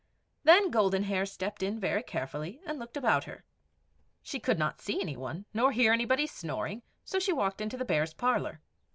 [0.43, 3.43] Then Golden Hair stepped in very carefully, and looked about her.
[4.23, 7.85] She could not see any one, nor hear anybody snoring, so she walked into the
[7.85, 8.61] Bears' parlour.